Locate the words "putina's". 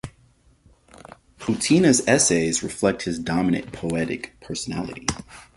1.39-2.01